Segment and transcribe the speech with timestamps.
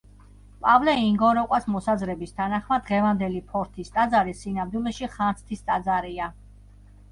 [0.61, 6.35] პავლე ინგოროყვას მოსაზრების თანახმად დღევანდელი ფორთის ტაძარი სინამდვილეში ხანძთის ტაძარია.